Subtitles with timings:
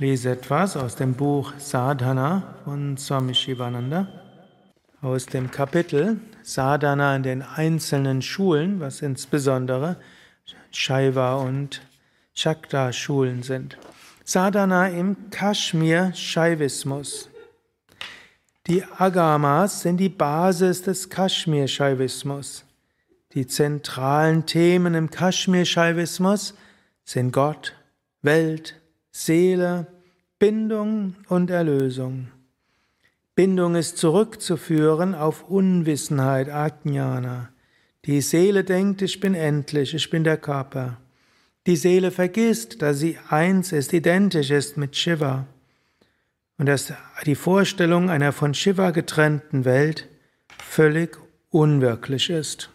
[0.00, 4.08] lese etwas aus dem Buch Sadhana von Swami Shivananda,
[5.02, 9.96] aus dem Kapitel Sadhana in den einzelnen Schulen, was insbesondere
[10.70, 11.82] Shaiva und
[12.32, 13.76] Shakta Schulen sind.
[14.24, 17.28] Sadhana im Kashmir Shaivismus.
[18.68, 22.64] Die Agamas sind die Basis des Kashmir Shaivismus.
[23.34, 26.54] Die zentralen Themen im Kashmir Shaivismus
[27.04, 27.74] sind Gott,
[28.22, 28.80] Welt,
[29.12, 29.86] Seele,
[30.38, 32.28] Bindung und Erlösung.
[33.34, 37.50] Bindung ist zurückzuführen auf Unwissenheit, Ajnana.
[38.04, 40.98] Die Seele denkt, ich bin endlich, ich bin der Körper.
[41.66, 45.46] Die Seele vergisst, dass sie eins ist, identisch ist mit Shiva.
[46.56, 46.92] Und dass
[47.26, 50.08] die Vorstellung einer von Shiva getrennten Welt
[50.58, 51.18] völlig
[51.50, 52.70] unwirklich ist.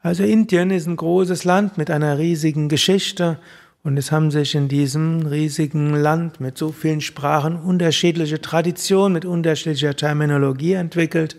[0.00, 3.38] Also Indien ist ein großes Land mit einer riesigen Geschichte
[3.84, 9.24] und es haben sich in diesem riesigen Land mit so vielen Sprachen unterschiedliche Traditionen mit
[9.24, 11.36] unterschiedlicher Terminologie entwickelt.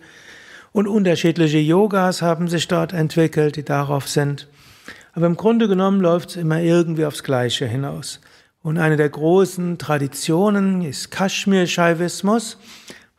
[0.72, 4.48] Und unterschiedliche Yogas haben sich dort entwickelt, die darauf sind.
[5.14, 8.22] Aber im Grunde genommen läuft es immer irgendwie aufs Gleiche hinaus.
[8.62, 12.58] Und eine der großen Traditionen ist Kaschmir-Shaivismus,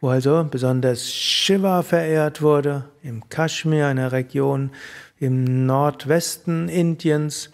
[0.01, 4.71] wo also besonders Shiva verehrt wurde, im Kaschmir, einer Region
[5.19, 7.51] im Nordwesten Indiens.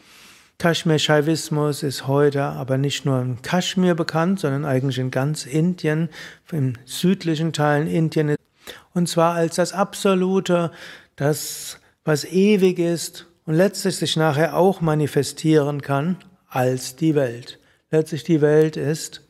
[0.58, 6.08] Kaschmir-Shaivismus ist heute aber nicht nur in Kaschmir bekannt, sondern eigentlich in ganz Indien,
[6.50, 8.36] im südlichen Teilen Indien.
[8.94, 10.70] Und zwar als das Absolute,
[11.14, 16.16] das, was ewig ist und letztlich sich nachher auch manifestieren kann
[16.48, 17.58] als die Welt.
[17.90, 19.22] Letztlich die Welt ist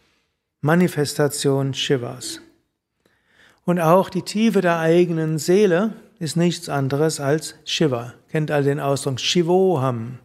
[0.61, 2.41] Manifestation Shivas.
[3.65, 8.15] Und auch die Tiefe der eigenen Seele ist nichts anderes als Shiva.
[8.31, 10.19] Kennt all den Ausdruck Shivoham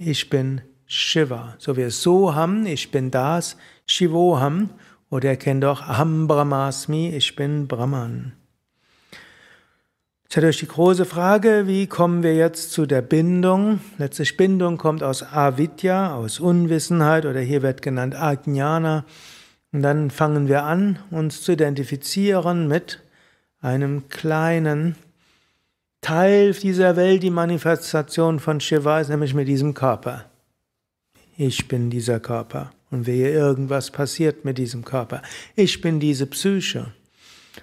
[0.00, 1.56] ich bin Shiva.
[1.58, 3.56] So wie Soham, ich bin das,
[3.86, 4.70] Shivoham,
[5.10, 8.32] oder er kennt auch Aham Brahmasmi, ich bin Brahman.
[10.22, 13.80] Jetzt hat euch die große Frage, wie kommen wir jetzt zu der Bindung?
[13.98, 19.04] Letztlich Bindung kommt aus Avidya, aus Unwissenheit, oder hier wird genannt Ajnana.
[19.72, 23.02] Und dann fangen wir an, uns zu identifizieren mit
[23.60, 24.96] einem kleinen
[26.00, 30.24] Teil dieser Welt, die Manifestation von Shiva ist nämlich mit diesem Körper.
[31.36, 35.22] Ich bin dieser Körper und wehe irgendwas passiert mit diesem Körper.
[35.56, 36.92] Ich bin diese Psyche.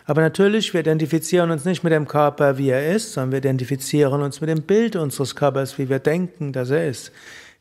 [0.06, 4.22] Aber natürlich, wir identifizieren uns nicht mit dem Körper, wie er ist, sondern wir identifizieren
[4.22, 7.12] uns mit dem Bild unseres Körpers, wie wir denken, dass er ist.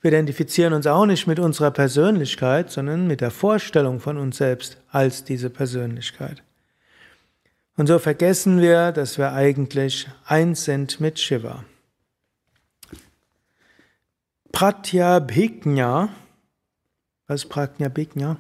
[0.03, 4.77] Wir identifizieren uns auch nicht mit unserer Persönlichkeit, sondern mit der Vorstellung von uns selbst
[4.91, 6.43] als diese Persönlichkeit.
[7.77, 11.65] Und so vergessen wir, dass wir eigentlich eins sind mit Shiva.
[14.53, 16.09] Pratyabhignya,
[17.27, 18.39] was ist Pratyabhignya?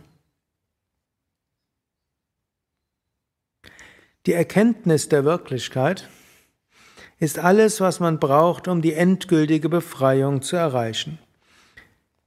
[4.24, 6.08] Die Erkenntnis der Wirklichkeit
[7.18, 11.18] ist alles, was man braucht, um die endgültige Befreiung zu erreichen.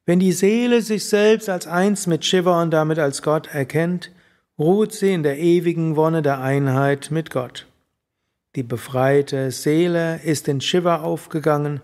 [0.05, 4.11] Wenn die Seele sich selbst als eins mit Shiva und damit als Gott erkennt,
[4.59, 7.65] ruht sie in der ewigen Wonne der Einheit mit Gott.
[8.55, 11.81] Die befreite Seele ist in Shiva aufgegangen,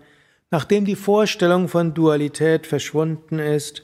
[0.52, 3.84] nachdem die Vorstellung von Dualität verschwunden ist,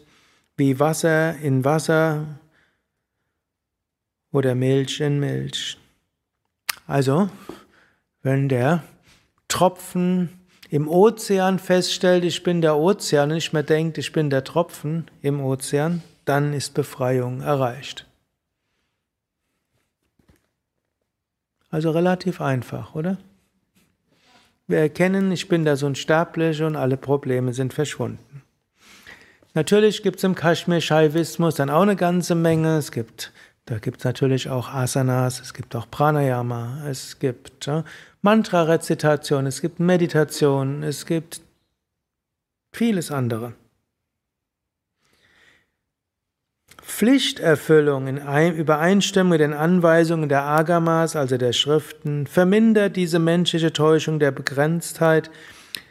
[0.57, 2.39] wie Wasser in Wasser
[4.33, 5.77] oder Milch in Milch.
[6.85, 7.29] Also,
[8.21, 8.83] wenn der
[9.47, 10.29] Tropfen
[10.69, 15.09] im Ozean feststellt, ich bin der Ozean und nicht mehr denkt, ich bin der Tropfen
[15.21, 18.10] im Ozean, dann ist Befreiung erreicht.
[21.71, 23.17] Also relativ einfach, oder?
[24.67, 28.43] Wir erkennen, ich bin da so ein Sterblich und alle Probleme sind verschwunden.
[29.53, 32.77] Natürlich gibt es im Kashmir-Shaivismus dann auch eine ganze Menge.
[32.77, 33.33] Es gibt,
[33.65, 37.83] da gibt es natürlich auch Asanas, es gibt auch Pranayama, es gibt ja,
[38.21, 41.41] Mantra-Rezitation, es gibt Meditation, es gibt
[42.71, 43.53] vieles andere.
[46.81, 48.17] Pflichterfüllung in
[48.55, 55.29] Übereinstimmung mit den Anweisungen der Agamas, also der Schriften, vermindert diese menschliche Täuschung der Begrenztheit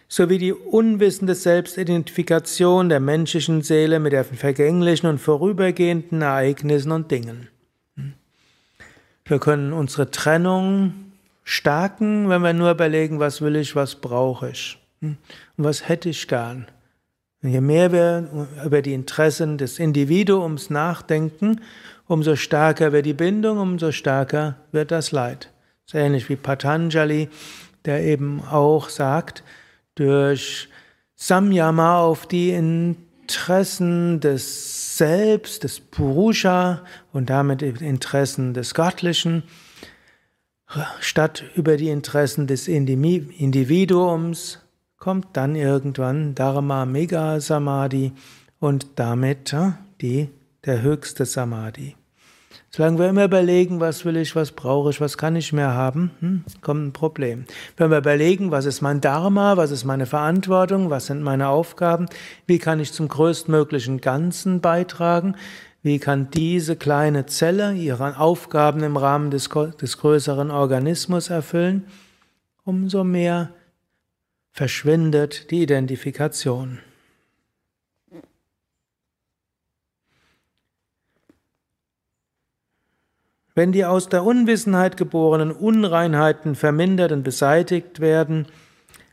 [0.08, 7.48] sowie die unwissende Selbstidentifikation der menschlichen Seele mit den vergänglichen und vorübergehenden Ereignissen und Dingen.
[9.24, 10.94] Wir können unsere Trennung
[11.44, 15.16] stärken, wenn wir nur überlegen, was will ich, was brauche ich und
[15.56, 16.66] was hätte ich gern.
[17.42, 21.62] Je mehr wir über die Interessen des Individuums nachdenken,
[22.06, 25.50] umso stärker wird die Bindung, umso stärker wird das Leid.
[25.86, 27.30] So ähnlich wie Patanjali,
[27.86, 29.42] der eben auch sagt,
[29.94, 30.68] durch
[31.14, 36.82] Samyama auf die Interessen des Selbst, des Purusha
[37.12, 39.44] und damit Interessen des Göttlichen,
[41.00, 44.58] statt über die Interessen des Individuums,
[45.00, 48.12] kommt dann irgendwann Dharma Mega Samadhi
[48.60, 49.56] und damit
[50.02, 50.28] die,
[50.66, 51.96] der höchste Samadhi.
[52.68, 56.10] Solange wir immer überlegen, was will ich, was brauche ich, was kann ich mehr haben,
[56.20, 57.46] hm, kommt ein Problem.
[57.78, 62.04] Wenn wir überlegen, was ist mein Dharma, was ist meine Verantwortung, was sind meine Aufgaben,
[62.46, 65.34] wie kann ich zum größtmöglichen Ganzen beitragen,
[65.82, 69.48] wie kann diese kleine Zelle ihre Aufgaben im Rahmen des,
[69.80, 71.86] des größeren Organismus erfüllen,
[72.64, 73.48] umso mehr
[74.60, 76.80] verschwindet die Identifikation.
[83.54, 88.48] Wenn die aus der Unwissenheit geborenen Unreinheiten vermindert und beseitigt werden,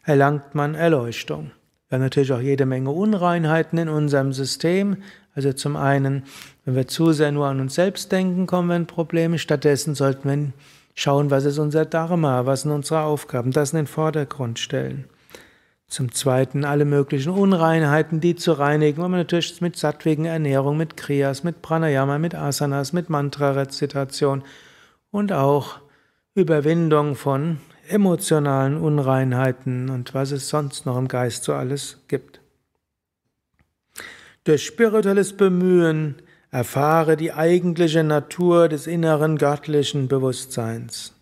[0.04, 1.52] erlangt man Erleuchtung.
[1.88, 4.98] Wir haben natürlich auch jede Menge Unreinheiten in unserem System.
[5.34, 6.24] Also zum einen,
[6.66, 9.40] wenn wir zu sehr nur an uns selbst denken, kommen wir in Probleme.
[9.40, 10.52] Stattdessen sollten wir
[10.94, 15.06] schauen, was ist unser Dharma, was sind unsere Aufgaben, das in den Vordergrund stellen.
[15.90, 20.98] Zum Zweiten alle möglichen Unreinheiten, die zu reinigen, wenn man natürlich mit sattwigen Ernährung, mit
[20.98, 24.44] Kriyas, mit Pranayama, mit Asanas, mit Mantra-Rezitation
[25.12, 25.80] und auch
[26.36, 32.42] Überwindung von emotionalen Unreinheiten und was es sonst noch im Geist so alles gibt.
[34.44, 36.16] Durch spirituelles Bemühen
[36.52, 41.17] erfahre die eigentliche Natur des inneren göttlichen Bewusstseins.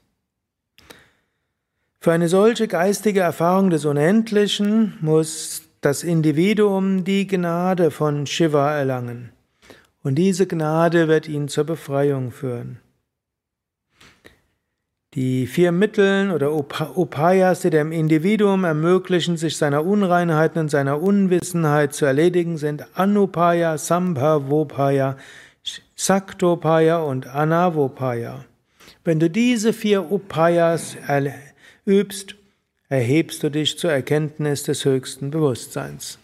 [2.06, 9.32] Für eine solche geistige Erfahrung des Unendlichen muss das Individuum die Gnade von Shiva erlangen.
[10.04, 12.78] Und diese Gnade wird ihn zur Befreiung führen.
[15.16, 21.96] Die vier Mittel oder Upayas, die dem Individuum ermöglichen, sich seiner Unreinheiten und seiner Unwissenheit
[21.96, 25.18] zu erledigen, sind Anupaya, Sambhavopaya,
[25.96, 28.46] Saktopaya und Anavopaya.
[29.04, 30.98] Wenn du diese vier Upayas
[31.86, 32.36] übst,
[32.90, 36.20] erhebst du dich zur Erkenntnis des höchsten Bewusstseins.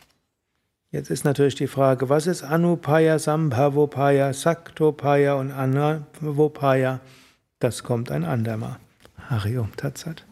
[0.91, 6.99] Jetzt ist natürlich die Frage, was ist Anupaya, Sambhavopaya, Saktopaya und Anavopaya?
[7.59, 8.77] Das kommt ein andermal.
[9.29, 10.25] Harium Tatsat.